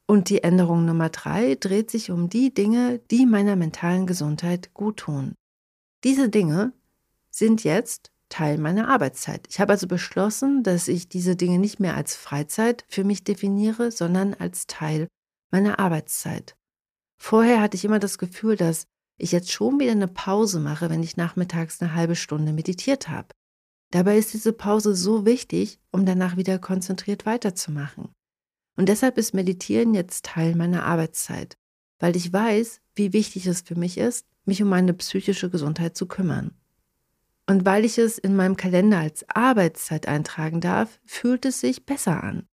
Und 0.08 0.29
die 0.29 0.43
Änderung 0.43 0.86
Nummer 0.86 1.10
drei 1.10 1.58
dreht 1.60 1.91
sich 1.91 2.10
um 2.10 2.29
die 2.29 2.51
Dinge, 2.51 3.01
die 3.12 3.27
meiner 3.27 3.55
mentalen 3.55 4.08
Gesundheit 4.08 4.74
gut 4.74 4.98
tun. 4.98 5.36
Diese 6.03 6.27
Dinge 6.29 6.74
sind 7.34 7.63
jetzt 7.63 8.12
Teil 8.30 8.58
meiner 8.58 8.88
Arbeitszeit. 8.88 9.48
Ich 9.50 9.60
habe 9.60 9.74
also 9.74 9.88
beschlossen, 9.88 10.63
dass 10.63 10.88
ich 10.88 11.10
diese 11.10 11.36
Dinge 11.36 11.60
nicht 11.60 11.80
mehr 11.80 11.96
als 11.96 12.16
Freizeit 12.16 12.86
für 12.88 13.04
mich 13.04 13.24
definiere, 13.24 13.92
sondern 13.92 14.34
als 14.34 14.68
Teil 14.68 15.08
meiner 15.52 15.80
Arbeitszeit. 15.80 16.56
Vorher 17.18 17.62
hatte 17.62 17.75
ich 17.75 17.86
immer 17.86 18.00
das 18.00 18.18
Gefühl, 18.18 18.56
dass 18.56 18.86
ich 19.18 19.32
jetzt 19.32 19.52
schon 19.52 19.80
wieder 19.80 19.92
eine 19.92 20.08
Pause 20.08 20.60
mache, 20.60 20.90
wenn 20.90 21.04
ich 21.04 21.18
nachmittags 21.18 21.82
eine 21.82 21.94
halbe 21.94 22.16
Stunde 22.16 22.54
meditiert 22.54 23.10
habe. 23.10 23.30
Dabei 23.92 24.18
ist 24.18 24.34
diese 24.34 24.54
Pause 24.54 24.96
so 24.96 25.25
wichtig, 25.25 25.80
um 25.92 26.06
danach 26.06 26.36
wieder 26.36 26.58
konzentriert 26.58 27.28
weiterzumachen. 27.28 28.10
Und 28.75 28.90
deshalb 28.90 29.20
ist 29.20 29.36
Meditieren 29.36 29.94
jetzt 29.94 30.25
Teil 30.25 30.56
meiner 30.56 30.84
Arbeitszeit, 30.84 31.58
weil 32.00 32.16
ich 32.16 32.34
weiß, 32.34 32.82
wie 32.96 33.13
wichtig 33.13 33.46
es 33.46 33.62
für 33.62 33.75
mich 33.75 34.00
ist, 34.00 34.25
mich 34.46 34.63
um 34.63 34.70
meine 34.70 34.94
psychische 34.96 35.52
Gesundheit 35.52 35.96
zu 35.96 36.08
kümmern. 36.08 36.58
Und 37.46 37.66
weil 37.66 37.84
ich 37.84 37.98
es 37.98 38.18
in 38.18 38.36
meinem 38.36 38.56
Kalender 38.56 39.00
als 39.00 39.28
Arbeitszeit 39.30 40.08
eintragen 40.08 40.62
darf, 40.62 41.00
fühlt 41.06 41.46
es 41.46 41.60
sich 41.60 41.86
besser 41.86 42.24
an. 42.24 42.48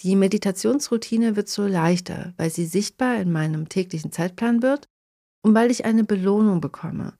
Die 0.00 0.16
Meditationsroutine 0.16 1.36
wird 1.36 1.48
so 1.48 1.66
leichter, 1.66 2.34
weil 2.36 2.50
sie 2.50 2.66
sichtbar 2.66 3.16
in 3.16 3.32
meinem 3.32 3.68
täglichen 3.68 4.12
Zeitplan 4.12 4.62
wird 4.62 4.86
und 5.42 5.54
weil 5.54 5.70
ich 5.70 5.84
eine 5.84 6.04
Belohnung 6.04 6.60
bekomme. 6.60 7.14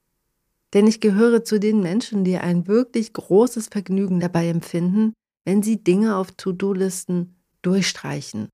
Denn 0.72 0.86
ich 0.86 1.00
gehöre 1.00 1.44
zu 1.44 1.58
den 1.58 1.82
Menschen, 1.82 2.24
die 2.24 2.38
ein 2.38 2.66
wirklich 2.66 3.12
großes 3.12 3.68
Vergnügen 3.68 4.20
dabei 4.20 4.48
empfinden, 4.48 5.12
wenn 5.44 5.62
sie 5.62 5.82
Dinge 5.82 6.16
auf 6.16 6.32
To-Do-Listen 6.32 7.36
durchstreichen 7.62 8.48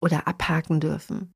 oder 0.00 0.26
abhaken 0.26 0.80
dürfen. 0.80 1.32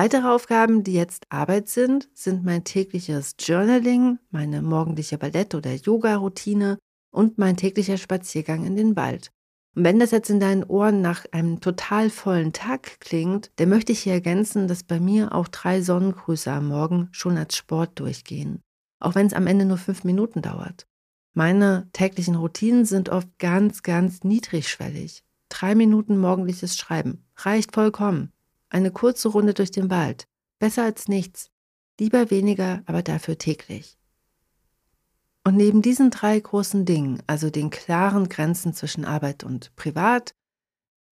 Weitere 0.00 0.28
Aufgaben, 0.28 0.84
die 0.84 0.92
jetzt 0.92 1.26
Arbeit 1.28 1.68
sind, 1.68 2.08
sind 2.14 2.44
mein 2.44 2.62
tägliches 2.62 3.34
Journaling, 3.40 4.20
meine 4.30 4.62
morgendliche 4.62 5.18
Ballett- 5.18 5.56
oder 5.56 5.74
Yoga-Routine 5.74 6.78
und 7.10 7.36
mein 7.36 7.56
täglicher 7.56 7.98
Spaziergang 7.98 8.64
in 8.64 8.76
den 8.76 8.94
Wald. 8.94 9.32
Und 9.74 9.82
wenn 9.82 9.98
das 9.98 10.12
jetzt 10.12 10.30
in 10.30 10.38
deinen 10.38 10.62
Ohren 10.62 11.00
nach 11.00 11.24
einem 11.32 11.58
total 11.58 12.10
vollen 12.10 12.52
Tag 12.52 13.00
klingt, 13.00 13.50
dann 13.56 13.70
möchte 13.70 13.90
ich 13.90 13.98
hier 13.98 14.12
ergänzen, 14.12 14.68
dass 14.68 14.84
bei 14.84 15.00
mir 15.00 15.34
auch 15.34 15.48
drei 15.48 15.82
Sonnengrüße 15.82 16.52
am 16.52 16.68
Morgen 16.68 17.08
schon 17.10 17.36
als 17.36 17.56
Sport 17.56 17.98
durchgehen. 17.98 18.60
Auch 19.00 19.16
wenn 19.16 19.26
es 19.26 19.34
am 19.34 19.48
Ende 19.48 19.64
nur 19.64 19.78
fünf 19.78 20.04
Minuten 20.04 20.42
dauert. 20.42 20.86
Meine 21.34 21.88
täglichen 21.92 22.36
Routinen 22.36 22.84
sind 22.84 23.08
oft 23.08 23.36
ganz, 23.40 23.82
ganz 23.82 24.22
niedrigschwellig. 24.22 25.24
Drei 25.48 25.74
Minuten 25.74 26.18
morgendliches 26.18 26.76
Schreiben 26.76 27.24
reicht 27.36 27.74
vollkommen. 27.74 28.32
Eine 28.70 28.90
kurze 28.90 29.28
Runde 29.28 29.54
durch 29.54 29.70
den 29.70 29.90
Wald. 29.90 30.26
Besser 30.58 30.84
als 30.84 31.08
nichts. 31.08 31.50
Lieber 31.98 32.30
weniger, 32.30 32.82
aber 32.86 33.02
dafür 33.02 33.38
täglich. 33.38 33.98
Und 35.44 35.56
neben 35.56 35.82
diesen 35.82 36.10
drei 36.10 36.38
großen 36.38 36.84
Dingen, 36.84 37.22
also 37.26 37.48
den 37.50 37.70
klaren 37.70 38.28
Grenzen 38.28 38.74
zwischen 38.74 39.04
Arbeit 39.04 39.44
und 39.44 39.74
Privat, 39.76 40.34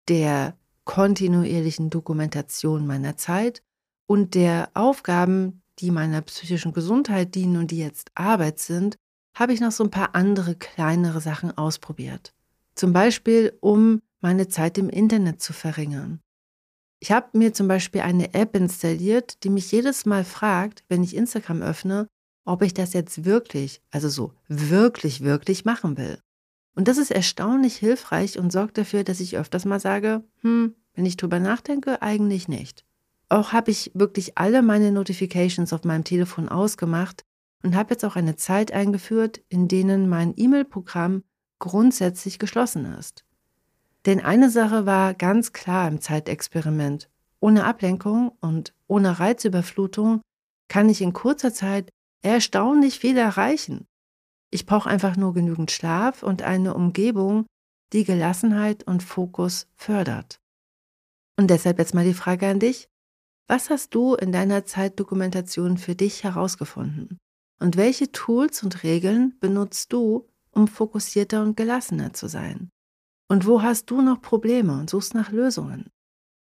der 0.10 0.58
kontinuierlichen 0.84 1.90
Dokumentation 1.90 2.86
meiner 2.86 3.18
Zeit 3.18 3.62
und 4.08 4.36
der 4.36 4.70
Aufgaben, 4.74 5.62
die 5.80 5.92
meiner 5.92 6.22
psychischen 6.22 6.74
Gesundheit 6.74 7.36
dienen 7.36 7.58
und 7.58 7.72
die 7.72 7.78
jetzt 7.78 8.12
Arbeit 8.14 8.60
sind, 8.60 8.98
habe 9.36 9.54
ich 9.54 9.60
noch 9.60 9.72
so 9.72 9.84
ein 9.84 9.92
paar 9.92 10.16
andere 10.16 10.56
kleinere 10.56 11.22
Sachen 11.22 11.58
ausprobiert. 11.58 12.34
Zum 12.76 12.94
Beispiel, 12.94 13.58
um 13.62 14.02
meine 14.22 14.48
Zeit 14.48 14.78
im 14.78 14.90
Internet 14.90 15.42
zu 15.42 15.54
verringern. 15.54 16.20
Ich 17.00 17.12
habe 17.12 17.38
mir 17.38 17.54
zum 17.54 17.68
Beispiel 17.68 18.02
eine 18.02 18.34
App 18.34 18.56
installiert, 18.56 19.44
die 19.44 19.50
mich 19.50 19.72
jedes 19.72 20.06
Mal 20.06 20.24
fragt, 20.24 20.84
wenn 20.88 21.04
ich 21.04 21.16
Instagram 21.16 21.62
öffne, 21.62 22.08
ob 22.46 22.62
ich 22.62 22.74
das 22.74 22.94
jetzt 22.94 23.25
wirklich, 23.25 23.82
also 23.92 24.08
so 24.08 24.34
wirklich, 24.48 25.22
wirklich 25.22 25.66
machen 25.66 25.98
will. 25.98 26.20
Und 26.75 26.88
das 26.88 26.98
ist 26.98 27.12
erstaunlich 27.12 27.75
hilfreich 27.78 28.38
und 28.38 28.52
sorgt 28.52 28.78
dafür, 28.78 29.04
dass 29.04 29.20
ich 29.20 29.38
öfters 29.38 29.66
mal 29.66 29.80
sage, 29.80 30.24
hm, 30.42 30.75
wenn 30.94 31.06
ich 31.06 31.18
drüber 31.18 31.40
nachdenke, 31.40 32.02
eigentlich 32.02 32.48
nicht. 32.48 32.86
Auch 33.30 33.54
habe 33.54 33.72
ich 33.72 33.92
wirklich 33.94 34.38
alle 34.38 34.62
meine 34.62 34.92
Notifications 34.92 35.74
auf 35.74 35.84
meinem 35.84 36.04
Telefon 36.04 36.48
ausgemacht 36.48 37.26
und 37.63 37.76
habe 37.76 37.93
jetzt 37.93 38.06
auch 38.06 38.15
eine 38.15 38.36
Zeit 38.36 38.72
eingeführt, 38.72 39.41
in 39.50 39.67
denen 39.67 40.08
mein 40.08 40.34
E-Mail-Programm 40.36 41.24
grundsätzlich 41.60 42.38
geschlossen 42.38 42.86
ist. 42.86 43.25
Denn 44.06 44.22
eine 44.22 44.50
Sache 44.50 44.86
war 44.86 45.13
ganz 45.13 45.52
klar 45.52 45.88
im 45.88 46.00
Zeitexperiment. 46.00 47.10
Ohne 47.39 47.65
Ablenkung 47.65 48.32
und 48.39 48.74
ohne 48.88 49.20
Reizüberflutung 49.20 50.22
kann 50.68 50.89
ich 50.89 51.02
in 51.02 51.13
kurzer 51.13 51.54
Zeit 51.54 51.89
erstaunlich 52.22 53.00
viel 53.00 53.18
erreichen. 53.18 53.88
Ich 54.52 54.65
brauche 54.65 54.89
einfach 54.89 55.15
nur 55.15 55.34
genügend 55.34 55.72
Schlaf 55.72 56.24
und 56.24 56.44
eine 56.44 56.74
Umgebung, 56.74 57.46
die 57.94 58.04
Gelassenheit 58.04 58.84
und 58.84 59.04
Fokus 59.04 59.68
fördert. 59.76 60.39
Und 61.38 61.50
deshalb 61.50 61.80
jetzt 61.80 61.94
mal 61.94 62.06
die 62.06 62.13
Frage 62.13 62.48
an 62.48 62.60
dich. 62.60 62.88
Was 63.48 63.70
hast 63.70 63.94
du 63.94 64.15
in 64.15 64.32
deiner 64.32 64.65
Zeitdokumentation 64.65 65.78
für 65.78 65.94
dich 65.94 66.24
herausgefunden? 66.24 67.18
Und 67.60 67.78
welche 67.78 68.12
Tools 68.12 68.63
und 68.63 68.84
Regeln 68.84 69.38
benutzt 69.39 69.94
du, 69.94 70.28
um 70.52 70.68
fokussierter 70.68 71.41
und 71.41 71.56
gelassener 71.56 72.13
zu 72.13 72.28
sein? 72.28 72.72
Und 73.28 73.48
wo 73.48 73.64
hast 73.64 73.90
du 73.90 74.02
noch 74.02 74.22
Probleme 74.22 74.74
und 74.74 74.90
suchst 74.90 75.16
nach 75.16 75.32
Lösungen? 75.32 75.90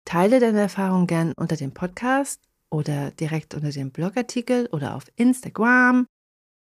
Teile 0.06 0.40
deine 0.40 0.62
Erfahrung 0.62 1.08
gern 1.08 1.34
unter 1.36 1.56
dem 1.56 1.72
Podcast 1.72 2.42
oder 2.70 3.12
direkt 3.12 3.54
unter 3.54 3.70
dem 3.70 3.92
Blogartikel 3.92 4.68
oder 4.72 4.96
auf 4.96 5.06
Instagram. 5.16 6.08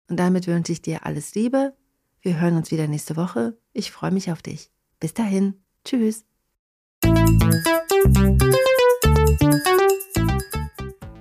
Und 0.10 0.18
damit 0.20 0.48
wünsche 0.48 0.72
ich 0.72 0.82
dir 0.82 1.06
alles 1.06 1.36
Liebe. 1.36 1.76
Wir 2.22 2.40
hören 2.40 2.58
uns 2.58 2.72
wieder 2.72 2.88
nächste 2.88 3.16
Woche. 3.16 3.58
Ich 3.72 3.92
freue 3.92 4.12
mich 4.12 4.32
auf 4.32 4.42
dich. 4.42 4.72
Bis 5.00 5.14
dahin. 5.14 5.54
Tschüss. 5.86 6.26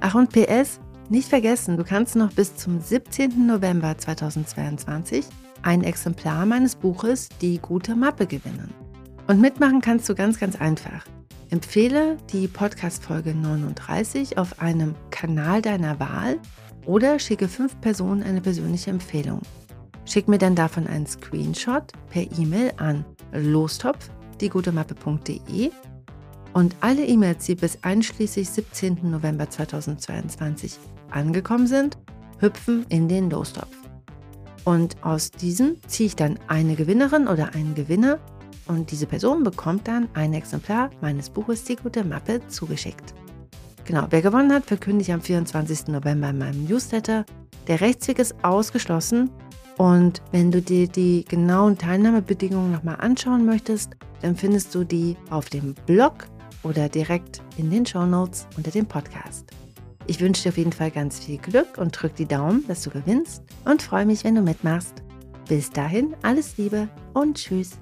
Ach 0.01 0.15
und 0.15 0.33
PS, 0.33 0.81
nicht 1.11 1.29
vergessen, 1.29 1.77
du 1.77 1.85
kannst 1.85 2.17
noch 2.17 2.33
bis 2.33 2.57
zum 2.57 2.81
17. 2.81 3.47
November 3.47 3.97
2022 3.97 5.25
ein 5.63 5.83
Exemplar 5.83 6.47
meines 6.47 6.75
Buches 6.75 7.29
Die 7.41 7.59
gute 7.59 7.97
Mappe 7.97 8.27
gewinnen. 8.27 8.73
Und 9.27 9.41
mitmachen 9.41 9.81
kannst 9.81 10.09
du 10.09 10.15
ganz, 10.15 10.39
ganz 10.39 10.57
einfach. 10.61 11.05
Empfehle 11.51 12.19
die 12.33 12.47
Podcast-Folge 12.47 13.35
39 13.35 14.39
auf 14.39 14.61
einem 14.61 14.95
Kanal 15.11 15.63
deiner 15.63 15.99
Wahl 15.99 16.39
oder 16.85 17.19
schicke 17.19 17.49
fünf 17.49 17.81
Personen 17.81 18.23
eine 18.23 18.41
persönliche 18.41 18.91
Empfehlung. 18.91 19.41
Schick 20.05 20.29
mir 20.29 20.39
dann 20.39 20.55
davon 20.55 20.87
einen 20.87 21.07
Screenshot 21.07 21.93
per 22.11 22.23
E-Mail 22.39 22.73
an 22.77 23.05
lostopf, 23.33 24.11
diegutemappe.de 24.41 25.71
und 26.53 26.77
alle 26.81 27.07
E-Mails, 27.07 27.45
die 27.47 27.55
bis 27.55 27.79
einschließlich 27.83 28.49
17. 28.49 29.11
November 29.11 29.49
2022 29.49 30.79
angekommen 31.11 31.67
sind, 31.67 31.99
hüpfen 32.39 32.87
in 32.89 33.09
den 33.09 33.31
Lostopf. 33.31 33.75
Und 34.65 35.03
aus 35.03 35.31
diesem 35.31 35.77
ziehe 35.87 36.09
ich 36.09 36.17
dann 36.17 36.39
eine 36.47 36.75
Gewinnerin 36.75 37.27
oder 37.27 37.55
einen 37.55 37.75
Gewinner 37.75 38.19
und 38.67 38.91
diese 38.91 39.07
Person 39.07 39.43
bekommt 39.43 39.89
dann 39.89 40.09
ein 40.15 40.35
Exemplar 40.35 40.91
meines 41.01 41.31
Buches 41.31 41.65
Die 41.65 41.77
gute 41.77 42.05
Mappe 42.05 42.47
zugeschickt. 42.49 43.15
Genau, 43.85 44.07
wer 44.11 44.21
gewonnen 44.21 44.53
hat, 44.53 44.67
verkünde 44.67 45.01
ich 45.01 45.13
am 45.13 45.23
24. 45.23 45.89
November 45.89 46.29
in 46.29 46.39
meinem 46.39 46.65
Newsletter. 46.65 47.25
Der 47.67 47.81
Rechtsweg 47.81 48.19
ist 48.19 48.35
ausgeschlossen 48.45 49.31
und 49.79 50.21
wenn 50.33 50.51
du 50.51 50.61
dir 50.61 50.89
die 50.89 51.25
genauen 51.25 51.79
Teilnahmebedingungen 51.79 52.73
nochmal 52.73 52.97
anschauen 53.01 53.47
möchtest, 53.47 53.93
dann 54.21 54.37
findest 54.37 54.75
du 54.75 54.85
die 54.85 55.17
auf 55.31 55.49
dem 55.49 55.75
Blog 55.87 56.27
oder 56.63 56.89
direkt 56.89 57.41
in 57.57 57.71
den 57.71 57.87
Show 57.87 58.05
Notes 58.05 58.47
unter 58.57 58.71
dem 58.71 58.87
Podcast. 58.87 59.47
Ich 60.09 60.21
wünsche 60.21 60.43
dir 60.43 60.49
auf 60.49 60.57
jeden 60.57 60.73
Fall 60.73 60.91
ganz 60.91 61.19
viel 61.19 61.37
Glück 61.37 61.77
und 61.77 61.93
drück 61.93 62.17
die 62.17 62.25
Daumen, 62.25 62.67
dass 62.67 62.83
du 62.83 62.89
gewinnst 62.89 63.43
und 63.67 63.83
freue 63.83 64.07
mich, 64.07 64.25
wenn 64.25 64.35
du 64.35 64.41
mitmachst. 64.41 65.03
Bis 65.51 65.71
dahin, 65.71 66.17
alles 66.23 66.57
Liebe 66.57 66.89
und 67.13 67.37
Tschüss. 67.37 67.73